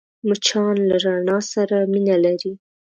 مچان 0.27 0.75
له 0.89 0.95
رڼا 1.05 1.39
سره 1.53 1.77
مینه 1.93 2.15
لري 2.25 2.53